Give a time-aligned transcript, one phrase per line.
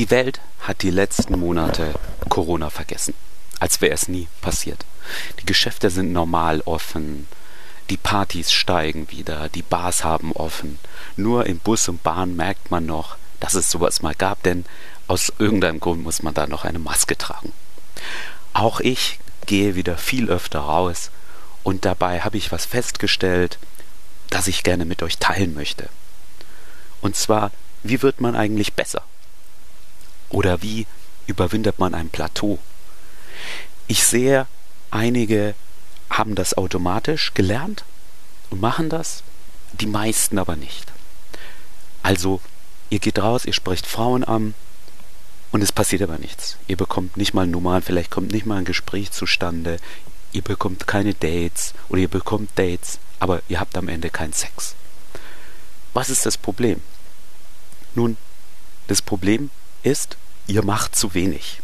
[0.00, 1.92] Die Welt hat die letzten Monate
[2.30, 3.12] Corona vergessen,
[3.58, 4.86] als wäre es nie passiert.
[5.38, 7.28] Die Geschäfte sind normal offen,
[7.90, 10.78] die Partys steigen wieder, die Bars haben offen.
[11.16, 14.64] Nur im Bus und Bahn merkt man noch, dass es sowas mal gab, denn
[15.06, 17.52] aus irgendeinem Grund muss man da noch eine Maske tragen.
[18.54, 21.10] Auch ich gehe wieder viel öfter raus
[21.62, 23.58] und dabei habe ich was festgestellt,
[24.30, 25.90] das ich gerne mit euch teilen möchte.
[27.02, 27.50] Und zwar,
[27.82, 29.02] wie wird man eigentlich besser?
[30.30, 30.86] Oder wie
[31.26, 32.58] überwindet man ein Plateau?
[33.86, 34.46] Ich sehe,
[34.90, 35.54] einige
[36.08, 37.84] haben das automatisch gelernt
[38.50, 39.22] und machen das,
[39.72, 40.92] die meisten aber nicht.
[42.02, 42.40] Also,
[42.88, 44.54] ihr geht raus, ihr sprecht Frauen an
[45.52, 46.56] und es passiert aber nichts.
[46.66, 49.78] Ihr bekommt nicht mal Nummern, vielleicht kommt nicht mal ein Gespräch zustande,
[50.32, 54.74] ihr bekommt keine Dates oder ihr bekommt Dates, aber ihr habt am Ende keinen Sex.
[55.92, 56.80] Was ist das Problem?
[57.94, 58.16] Nun,
[58.86, 59.50] das Problem
[59.82, 60.16] ist,
[60.46, 61.60] ihr macht zu wenig.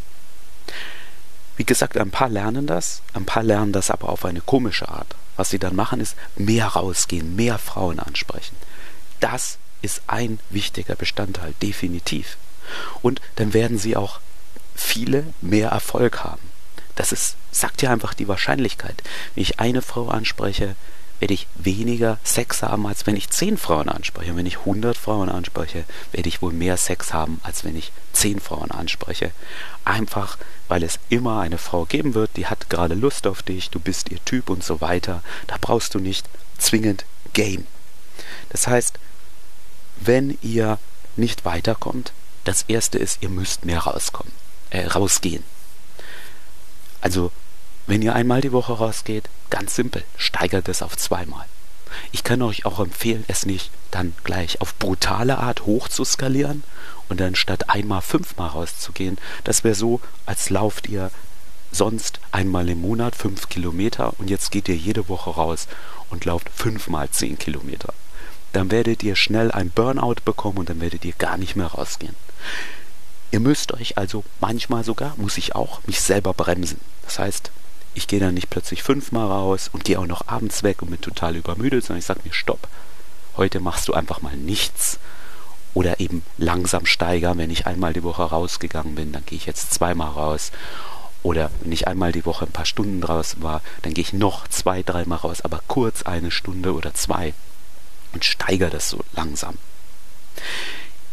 [1.57, 5.15] Wie gesagt, ein paar lernen das, ein paar lernen das aber auf eine komische Art.
[5.37, 8.57] Was sie dann machen, ist mehr rausgehen, mehr Frauen ansprechen.
[9.21, 12.37] Das ist ein wichtiger Bestandteil, definitiv.
[13.03, 14.21] Und dann werden sie auch
[14.75, 16.51] viele mehr Erfolg haben.
[16.95, 19.03] Das ist, sagt ja einfach die Wahrscheinlichkeit.
[19.35, 20.77] Wenn ich eine Frau anspreche,
[21.21, 24.31] werde ich weniger Sex haben, als wenn ich zehn Frauen anspreche.
[24.31, 27.93] Und wenn ich 100 Frauen anspreche, werde ich wohl mehr Sex haben, als wenn ich
[28.13, 29.33] zehn Frauen anspreche.
[29.85, 33.81] Einfach, weil es immer eine Frau geben wird, die hat gerade Lust auf dich, du
[33.81, 35.23] bist ihr Typ und so weiter.
[35.47, 36.29] Da brauchst du nicht
[36.59, 37.67] zwingend Game.
[38.51, 38.99] Das heißt,
[39.97, 40.79] wenn ihr
[41.17, 42.13] nicht weiterkommt,
[42.45, 44.33] das erste ist, ihr müsst mehr rauskommen,
[44.71, 45.43] äh, rausgehen.
[47.01, 47.33] Also,
[47.87, 51.47] wenn ihr einmal die Woche rausgeht, ganz simpel, steigert es auf zweimal.
[52.13, 56.63] Ich kann euch auch empfehlen, es nicht dann gleich auf brutale Art hoch zu skalieren
[57.09, 59.19] und dann statt einmal fünfmal rauszugehen.
[59.45, 61.11] Das wäre so, als lauft ihr
[61.73, 65.69] sonst einmal im Monat fünf Kilometer und jetzt geht ihr jede Woche raus
[66.11, 67.93] und lauft fünfmal zehn Kilometer.
[68.53, 72.17] Dann werdet ihr schnell ein Burnout bekommen und dann werdet ihr gar nicht mehr rausgehen.
[73.31, 76.81] Ihr müsst euch also manchmal sogar, muss ich auch, mich selber bremsen.
[77.03, 77.51] Das heißt,
[77.97, 81.01] ich gehe dann nicht plötzlich fünfmal raus und gehe auch noch abends weg und bin
[81.01, 82.69] total übermüdet, sondern ich sage mir, stopp,
[83.39, 84.99] heute machst du einfach mal nichts.
[85.73, 89.73] Oder eben langsam steigern, wenn ich einmal die Woche rausgegangen bin, dann gehe ich jetzt
[89.73, 90.53] zweimal raus.
[91.23, 94.47] Oder wenn ich einmal die Woche ein paar Stunden draußen war, dann gehe ich noch
[94.49, 97.33] zwei, dreimal raus, aber kurz eine Stunde oder zwei
[98.13, 99.57] und steigere das so langsam.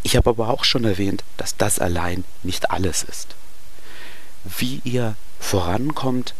[0.03, 3.35] Ich habe aber auch schon erwähnt, dass das allein nicht alles ist.
[4.43, 6.33] Wie ihr vorankommt,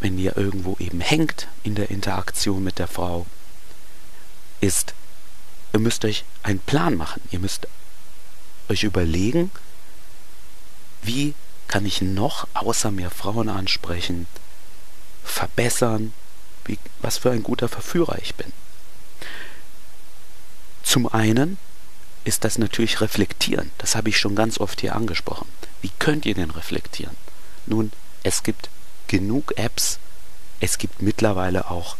[0.00, 3.26] wenn ihr irgendwo eben hängt in der Interaktion mit der Frau,
[4.60, 4.94] ist,
[5.72, 7.22] ihr müsst euch einen Plan machen.
[7.30, 7.66] Ihr müsst
[8.68, 9.50] euch überlegen,
[11.02, 11.34] wie
[11.68, 14.26] kann ich noch außer mehr Frauen ansprechen,
[15.24, 16.12] verbessern,
[16.64, 18.52] wie, was für ein guter Verführer ich bin.
[20.82, 21.58] Zum einen
[22.24, 23.70] ist das natürlich reflektieren.
[23.78, 25.48] Das habe ich schon ganz oft hier angesprochen.
[25.82, 27.16] Wie könnt ihr denn reflektieren?
[27.66, 27.92] Nun,
[28.22, 28.70] es gibt
[29.08, 29.98] genug Apps.
[30.60, 31.96] Es gibt mittlerweile auch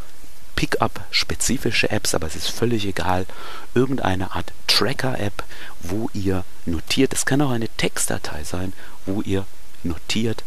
[0.56, 3.26] Pickup-spezifische Apps, aber es ist völlig egal.
[3.74, 5.44] Irgendeine Art Tracker-App,
[5.80, 8.72] wo ihr notiert, es kann auch eine Textdatei sein,
[9.06, 9.46] wo ihr
[9.82, 10.44] notiert,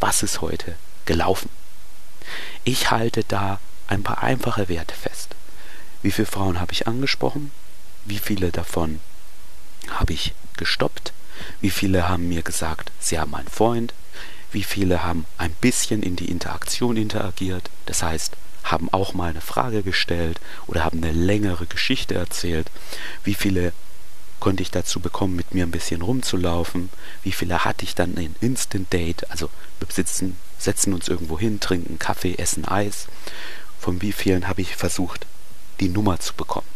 [0.00, 0.74] was ist heute
[1.04, 1.48] gelaufen.
[2.64, 5.34] Ich halte da ein paar einfache Werte fest.
[6.02, 7.52] Wie viele Frauen habe ich angesprochen?
[8.04, 9.00] Wie viele davon
[9.88, 11.12] habe ich gestoppt.
[11.60, 13.94] Wie viele haben mir gesagt, sie haben einen Freund.
[14.52, 17.70] Wie viele haben ein bisschen in die Interaktion interagiert.
[17.86, 22.70] Das heißt, haben auch mal eine Frage gestellt oder haben eine längere Geschichte erzählt.
[23.24, 23.72] Wie viele
[24.40, 26.90] konnte ich dazu bekommen, mit mir ein bisschen rumzulaufen?
[27.22, 29.30] Wie viele hatte ich dann in Instant Date?
[29.30, 29.48] Also
[29.78, 33.06] wir sitzen, setzen uns irgendwo hin, trinken Kaffee, essen Eis.
[33.78, 35.26] Von wie vielen habe ich versucht,
[35.80, 36.71] die Nummer zu bekommen?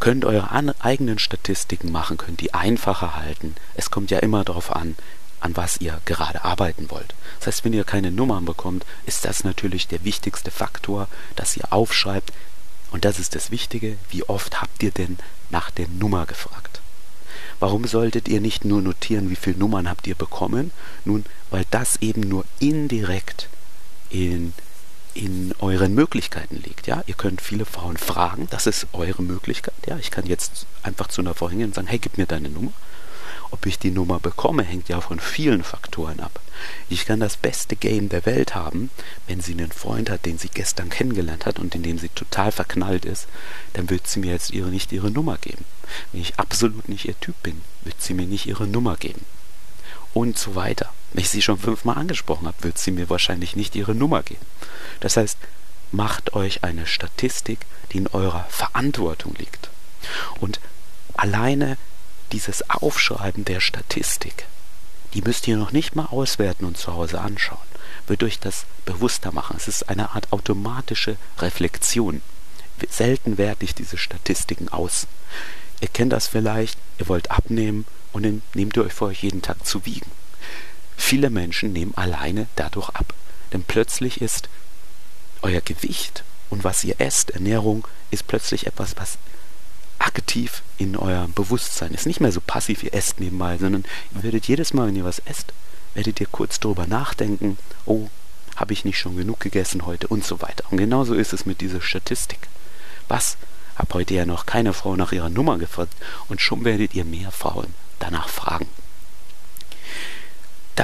[0.00, 0.50] Könnt eure
[0.80, 3.54] eigenen Statistiken machen, könnt die einfacher halten.
[3.74, 4.96] Es kommt ja immer darauf an,
[5.40, 7.14] an was ihr gerade arbeiten wollt.
[7.38, 11.72] Das heißt, wenn ihr keine Nummern bekommt, ist das natürlich der wichtigste Faktor, dass ihr
[11.72, 12.32] aufschreibt.
[12.90, 15.18] Und das ist das Wichtige, wie oft habt ihr denn
[15.50, 16.80] nach der Nummer gefragt?
[17.58, 20.72] Warum solltet ihr nicht nur notieren, wie viele Nummern habt ihr bekommen?
[21.04, 23.48] Nun, weil das eben nur indirekt
[24.08, 24.54] in
[25.14, 26.86] in euren Möglichkeiten liegt.
[26.86, 29.74] Ja, ihr könnt viele Frauen fragen, das ist eure Möglichkeit.
[29.86, 32.48] Ja, ich kann jetzt einfach zu einer Frau hingehen und sagen, hey, gib mir deine
[32.48, 32.72] Nummer.
[33.50, 36.40] ob ich die Nummer bekomme, hängt ja von vielen Faktoren ab.
[36.88, 38.90] Ich kann das beste Game der Welt haben,
[39.26, 42.52] wenn sie einen Freund hat, den sie gestern kennengelernt hat und in dem sie total
[42.52, 43.26] verknallt ist,
[43.72, 45.64] dann wird sie mir jetzt ihre, nicht ihre Nummer geben.
[46.12, 49.24] Wenn ich absolut nicht ihr Typ bin, wird sie mir nicht ihre Nummer geben.
[50.12, 50.92] Und so weiter.
[51.12, 54.44] Wenn ich sie schon fünfmal angesprochen habe, wird sie mir wahrscheinlich nicht ihre Nummer geben.
[55.00, 55.38] Das heißt,
[55.92, 59.70] macht euch eine Statistik, die in eurer Verantwortung liegt.
[60.40, 60.60] Und
[61.14, 61.76] alleine
[62.32, 64.46] dieses Aufschreiben der Statistik,
[65.14, 67.58] die müsst ihr noch nicht mal auswerten und zu Hause anschauen,
[68.06, 69.56] wird euch das bewusster machen.
[69.56, 72.22] Es ist eine Art automatische Reflexion.
[72.88, 75.06] Selten werte ich diese Statistiken aus.
[75.80, 79.42] Ihr kennt das vielleicht, ihr wollt abnehmen und dann nehmt ihr euch vor, euch jeden
[79.42, 80.10] Tag zu wiegen.
[81.00, 83.14] Viele Menschen nehmen alleine dadurch ab.
[83.52, 84.48] Denn plötzlich ist
[85.42, 89.18] euer Gewicht und was ihr esst, Ernährung, ist plötzlich etwas, was
[89.98, 92.06] aktiv in eurem Bewusstsein ist.
[92.06, 95.20] Nicht mehr so passiv, ihr esst nebenbei, sondern ihr werdet jedes Mal, wenn ihr was
[95.20, 95.52] esst,
[95.94, 98.08] werdet ihr kurz darüber nachdenken, oh,
[98.54, 100.64] habe ich nicht schon genug gegessen heute und so weiter.
[100.70, 102.48] Und genauso ist es mit dieser Statistik.
[103.08, 103.36] Was?
[103.74, 105.94] Hab heute ja noch keine Frau nach ihrer Nummer gefragt
[106.28, 108.68] und schon werdet ihr mehr Frauen danach fragen.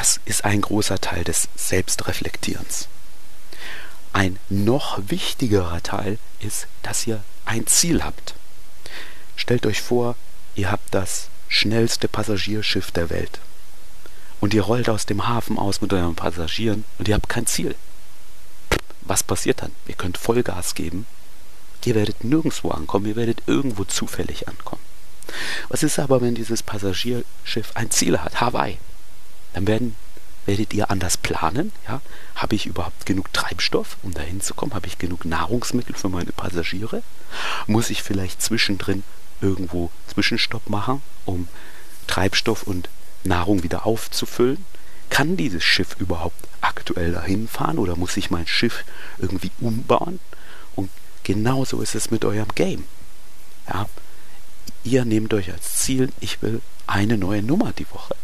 [0.06, 2.86] Das ist ein großer Teil des Selbstreflektierens.
[4.12, 8.36] Ein noch wichtigerer Teil ist, dass ihr ein Ziel habt.
[9.34, 10.14] Stellt euch vor,
[10.54, 13.40] ihr habt das schnellste Passagierschiff der Welt.
[14.38, 17.74] Und ihr rollt aus dem Hafen aus mit euren Passagieren und ihr habt kein Ziel.
[19.00, 19.72] Was passiert dann?
[19.88, 21.06] Ihr könnt Vollgas geben.
[21.84, 24.82] Ihr werdet nirgendwo ankommen, ihr werdet irgendwo zufällig ankommen.
[25.68, 28.40] Was ist aber, wenn dieses Passagierschiff ein Ziel hat?
[28.40, 28.78] Hawaii.
[29.56, 29.96] Dann werden
[30.44, 31.72] werdet ihr anders planen.
[31.88, 32.00] Ja?
[32.36, 34.74] Habe ich überhaupt genug Treibstoff, um dahin zu kommen?
[34.74, 37.02] Habe ich genug Nahrungsmittel für meine Passagiere?
[37.66, 39.02] Muss ich vielleicht zwischendrin
[39.40, 41.48] irgendwo Zwischenstopp machen, um
[42.06, 42.90] Treibstoff und
[43.24, 44.64] Nahrung wieder aufzufüllen?
[45.08, 48.84] Kann dieses Schiff überhaupt aktuell dahin fahren oder muss ich mein Schiff
[49.16, 50.20] irgendwie umbauen?
[50.74, 50.90] Und
[51.24, 52.84] genauso ist es mit eurem Game.
[53.66, 53.88] Ja?
[54.84, 58.14] Ihr nehmt euch als Ziel, ich will eine neue Nummer die Woche.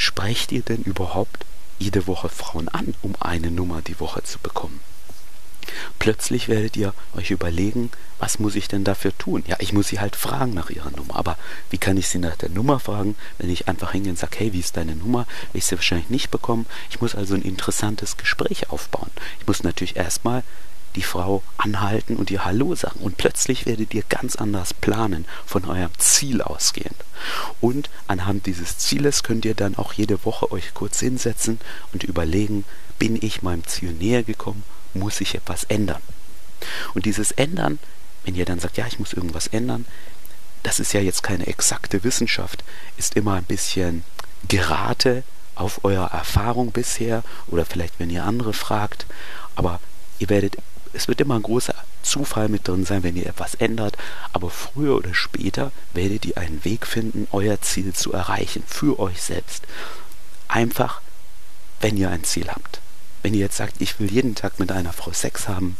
[0.00, 1.44] Sprecht ihr denn überhaupt
[1.78, 4.80] jede Woche Frauen an, um eine Nummer die Woche zu bekommen?
[5.98, 9.44] Plötzlich werdet ihr euch überlegen, was muss ich denn dafür tun?
[9.46, 11.16] Ja, ich muss sie halt fragen nach ihrer Nummer.
[11.16, 11.36] Aber
[11.68, 14.54] wie kann ich sie nach der Nummer fragen, wenn ich einfach hingehe und sage, hey,
[14.54, 15.26] wie ist deine Nummer?
[15.52, 16.64] Will ich sie wahrscheinlich nicht bekommen.
[16.88, 19.10] Ich muss also ein interessantes Gespräch aufbauen.
[19.38, 20.44] Ich muss natürlich erstmal
[20.96, 23.00] die Frau anhalten und ihr Hallo sagen.
[23.00, 26.96] Und plötzlich werdet ihr ganz anders planen, von eurem Ziel ausgehend.
[27.60, 31.60] Und anhand dieses Zieles könnt ihr dann auch jede Woche euch kurz hinsetzen
[31.92, 32.64] und überlegen,
[32.98, 34.64] bin ich meinem Ziel näher gekommen,
[34.94, 36.02] muss ich etwas ändern.
[36.94, 37.78] Und dieses Ändern,
[38.24, 39.86] wenn ihr dann sagt, ja, ich muss irgendwas ändern,
[40.62, 42.64] das ist ja jetzt keine exakte Wissenschaft,
[42.96, 44.04] ist immer ein bisschen
[44.48, 45.22] Gerate
[45.54, 49.06] auf eure Erfahrung bisher oder vielleicht wenn ihr andere fragt,
[49.54, 49.80] aber
[50.18, 50.56] ihr werdet
[50.92, 53.96] es wird immer ein großer Zufall mit drin sein, wenn ihr etwas ändert,
[54.32, 59.22] aber früher oder später werdet ihr einen Weg finden, euer Ziel zu erreichen, für euch
[59.22, 59.64] selbst.
[60.48, 61.00] Einfach,
[61.80, 62.80] wenn ihr ein Ziel habt.
[63.22, 65.76] Wenn ihr jetzt sagt, ich will jeden Tag mit einer Frau Sex haben,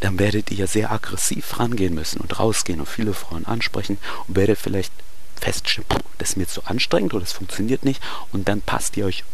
[0.00, 4.58] dann werdet ihr sehr aggressiv rangehen müssen und rausgehen und viele Frauen ansprechen und werdet
[4.58, 4.92] vielleicht
[5.40, 5.86] feststellen,
[6.18, 8.02] das ist mir zu anstrengend oder das funktioniert nicht
[8.32, 9.24] und dann passt ihr euch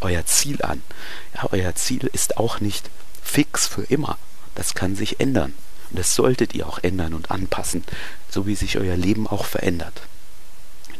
[0.00, 0.82] euer Ziel an.
[1.34, 2.90] Ja, euer Ziel ist auch nicht
[3.24, 4.18] fix für immer.
[4.54, 5.54] Das kann sich ändern.
[5.90, 7.84] Und das solltet ihr auch ändern und anpassen,
[8.30, 10.02] so wie sich euer Leben auch verändert.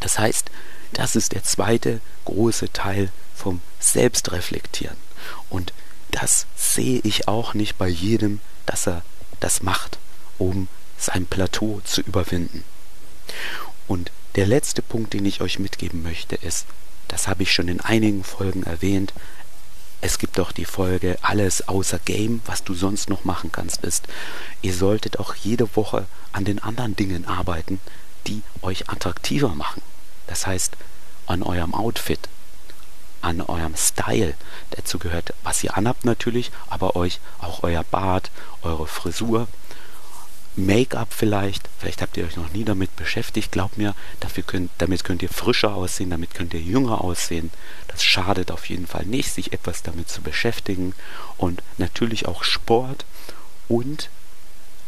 [0.00, 0.50] Das heißt,
[0.92, 4.96] das ist der zweite große Teil vom Selbstreflektieren.
[5.50, 5.72] Und
[6.10, 9.02] das sehe ich auch nicht bei jedem, dass er
[9.40, 9.98] das macht,
[10.38, 12.64] um sein Plateau zu überwinden.
[13.86, 16.66] Und der letzte Punkt, den ich euch mitgeben möchte, ist,
[17.08, 19.12] das habe ich schon in einigen Folgen erwähnt,
[20.04, 24.06] es gibt auch die Folge Alles außer Game, was du sonst noch machen kannst, ist,
[24.60, 27.80] ihr solltet auch jede Woche an den anderen Dingen arbeiten,
[28.26, 29.80] die euch attraktiver machen.
[30.26, 30.76] Das heißt,
[31.24, 32.28] an eurem Outfit,
[33.22, 34.34] an eurem Style.
[34.72, 38.30] Dazu gehört, was ihr anhabt natürlich, aber euch auch euer Bart,
[38.60, 39.48] eure Frisur,
[40.56, 45.02] Make-up vielleicht, vielleicht habt ihr euch noch nie damit beschäftigt, glaubt mir, dafür könnt, damit
[45.02, 47.50] könnt ihr frischer aussehen, damit könnt ihr jünger aussehen.
[47.88, 50.94] Das schadet auf jeden Fall nicht, sich etwas damit zu beschäftigen.
[51.36, 53.04] Und natürlich auch Sport
[53.68, 54.10] und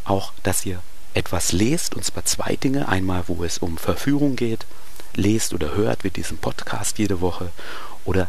[0.04, 0.80] auch, dass ihr
[1.14, 2.88] etwas lest, und zwar zwei Dinge.
[2.88, 4.66] Einmal, wo es um Verführung geht,
[5.14, 7.50] lest oder hört wie diesen Podcast jede Woche,
[8.04, 8.28] oder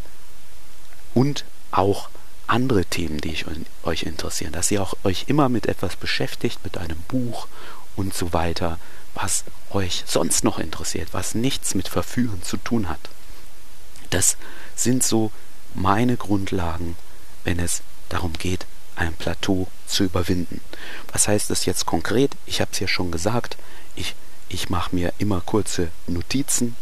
[1.14, 2.10] und auch
[2.48, 3.46] andere Themen, die ich
[3.84, 7.48] euch interessieren, dass ihr auch euch immer mit etwas beschäftigt, mit einem Buch
[7.96, 8.80] und so weiter,
[9.14, 13.00] was euch sonst noch interessiert, was nichts mit Verführen zu tun hat.
[14.10, 14.38] Das
[14.76, 15.32] sind so
[15.74, 16.96] meine Grundlagen,
[17.44, 20.62] wenn es darum geht, ein Plateau zu überwinden.
[21.12, 22.32] Was heißt das jetzt konkret?
[22.46, 23.58] Ich habe es ja schon gesagt,
[23.96, 24.16] ich,
[24.50, 26.76] ich mache mir immer kurze Notizen.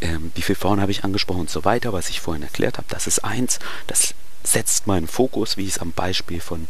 [0.00, 2.86] Ähm, wie viele Frauen habe ich angesprochen und so weiter, was ich vorhin erklärt habe.
[2.90, 4.14] Das ist eins, das
[4.46, 6.66] setzt meinen Fokus, wie ich es am Beispiel von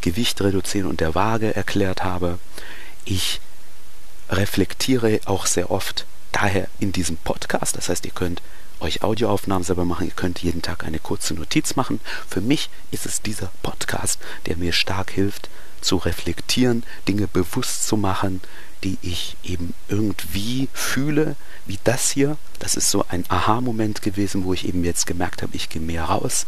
[0.00, 2.38] Gewicht reduzieren und der Waage erklärt habe.
[3.04, 3.40] Ich
[4.30, 7.76] reflektiere auch sehr oft daher in diesem Podcast.
[7.76, 8.42] Das heißt, ihr könnt
[8.80, 12.00] euch Audioaufnahmen selber machen, ihr könnt jeden Tag eine kurze Notiz machen.
[12.28, 15.48] Für mich ist es dieser Podcast, der mir stark hilft,
[15.80, 18.40] zu reflektieren, Dinge bewusst zu machen,
[18.84, 22.36] die ich eben irgendwie fühle, wie das hier.
[22.58, 26.04] Das ist so ein Aha-Moment gewesen, wo ich eben jetzt gemerkt habe, ich gehe mehr
[26.04, 26.46] raus.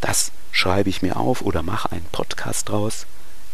[0.00, 3.06] Das schreibe ich mir auf oder mache einen Podcast draus.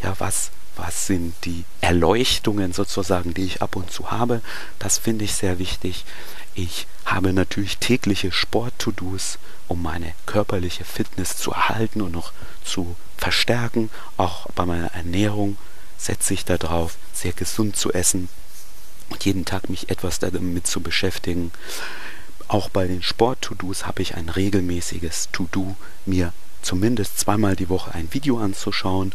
[0.03, 4.41] Ja, was, was sind die Erleuchtungen sozusagen, die ich ab und zu habe?
[4.79, 6.05] Das finde ich sehr wichtig.
[6.53, 9.37] Ich habe natürlich tägliche Sport-To-Dos,
[9.67, 13.89] um meine körperliche Fitness zu erhalten und noch zu verstärken.
[14.17, 15.57] Auch bei meiner Ernährung
[16.05, 18.29] setze ich darauf, sehr gesund zu essen
[19.09, 21.51] und jeden Tag mich etwas damit zu beschäftigen.
[22.47, 28.13] Auch bei den Sport-To-Dos habe ich ein regelmäßiges To-Do, mir zumindest zweimal die Woche ein
[28.13, 29.13] Video anzuschauen,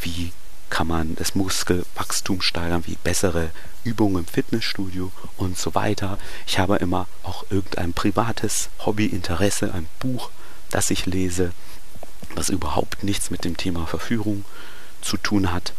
[0.00, 0.32] wie
[0.70, 3.50] kann man das Muskelwachstum steigern, wie bessere
[3.84, 6.18] Übungen im Fitnessstudio und so weiter.
[6.46, 10.30] Ich habe immer auch irgendein privates Hobbyinteresse, ein Buch,
[10.70, 11.52] das ich lese,
[12.34, 14.44] was überhaupt nichts mit dem Thema Verführung
[15.02, 15.72] zu tun hat.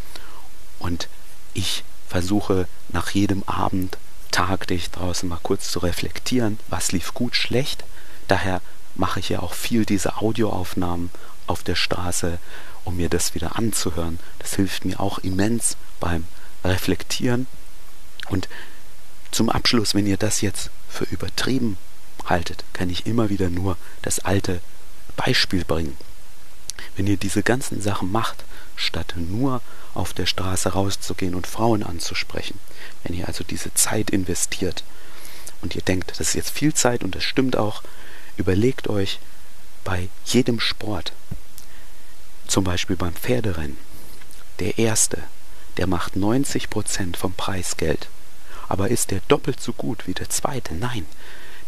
[0.80, 1.08] Und
[1.54, 3.98] ich versuche nach jedem Abend
[4.32, 7.84] tagtäglich draußen mal kurz zu reflektieren, was lief gut, schlecht.
[8.28, 8.62] Daher
[8.96, 11.10] mache ich ja auch viel diese Audioaufnahmen
[11.48, 12.40] auf der Straße,
[12.84, 14.20] um mir das wieder anzuhören.
[14.40, 16.26] Das hilft mir auch immens beim
[16.64, 17.48] Reflektieren.
[18.30, 18.48] Und
[19.32, 21.78] zum Abschluss, wenn ihr das jetzt für übertrieben
[22.26, 24.62] haltet, kann ich immer wieder nur das alte
[25.16, 25.98] Beispiel bringen.
[26.96, 28.44] Wenn ihr diese ganzen Sachen macht,
[28.78, 29.62] statt nur
[29.94, 32.60] auf der Straße rauszugehen und Frauen anzusprechen,
[33.04, 34.84] wenn ihr also diese Zeit investiert
[35.62, 37.84] und ihr denkt, das ist jetzt viel Zeit und das stimmt auch,
[38.38, 39.20] Überlegt euch
[39.84, 41.12] bei jedem Sport,
[42.46, 43.78] zum Beispiel beim Pferderennen,
[44.60, 45.24] der Erste,
[45.78, 48.08] der macht 90% vom Preisgeld.
[48.70, 50.76] Aber ist der doppelt so gut wie der Zweite?
[50.76, 51.06] Nein,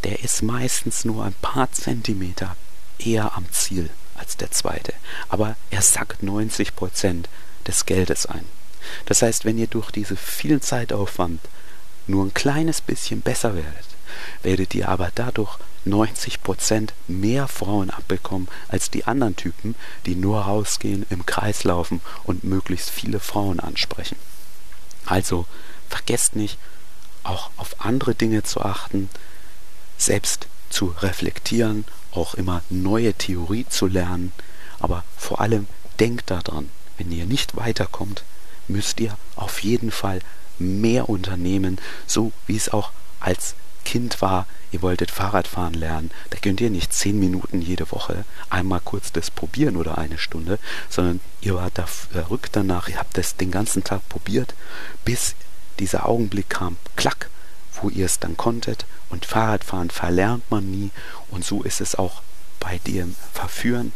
[0.03, 2.55] der ist meistens nur ein paar Zentimeter
[2.99, 3.89] eher am Ziel
[4.19, 4.93] als der Zweite.
[5.29, 7.25] Aber er sackt 90%
[7.67, 8.45] des Geldes ein.
[9.05, 11.39] Das heißt, wenn ihr durch diese vielen Zeitaufwand
[12.07, 13.85] nur ein kleines bisschen besser werdet,
[14.43, 21.05] werdet ihr aber dadurch 90% mehr Frauen abbekommen als die anderen Typen, die nur rausgehen,
[21.09, 24.17] im Kreis laufen und möglichst viele Frauen ansprechen.
[25.05, 25.45] Also
[25.89, 26.57] vergesst nicht,
[27.23, 29.09] auch auf andere Dinge zu achten,
[29.97, 34.31] selbst zu reflektieren, auch immer neue Theorie zu lernen,
[34.79, 35.67] aber vor allem
[35.99, 38.23] denkt daran, wenn ihr nicht weiterkommt,
[38.67, 40.19] müsst ihr auf jeden Fall
[40.57, 46.61] mehr unternehmen, so wie es auch als Kind war, ihr wolltet Fahrradfahren lernen, da könnt
[46.61, 51.55] ihr nicht zehn Minuten jede Woche einmal kurz das probieren oder eine Stunde, sondern ihr
[51.55, 54.53] wart da verrückt danach, ihr habt das den ganzen Tag probiert,
[55.05, 55.35] bis
[55.79, 57.29] dieser Augenblick kam, klack,
[57.81, 58.86] wo ihr es dann konntet.
[59.09, 60.91] Und Fahrradfahren verlernt man nie.
[61.29, 62.21] Und so ist es auch
[62.59, 63.93] bei dem Verführen.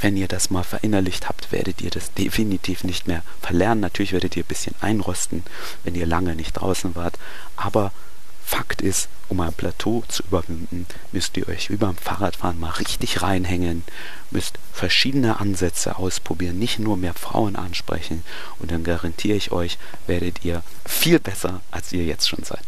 [0.00, 3.80] Wenn ihr das mal verinnerlicht habt, werdet ihr das definitiv nicht mehr verlernen.
[3.80, 5.44] Natürlich werdet ihr ein bisschen einrosten,
[5.84, 7.18] wenn ihr lange nicht draußen wart.
[7.56, 7.92] Aber
[8.46, 13.22] Fakt ist, um ein Plateau zu überwinden, müsst ihr euch wie beim Fahrradfahren mal richtig
[13.22, 13.84] reinhängen,
[14.30, 18.22] müsst verschiedene Ansätze ausprobieren, nicht nur mehr Frauen ansprechen
[18.58, 22.64] und dann garantiere ich euch, werdet ihr viel besser, als ihr jetzt schon seid.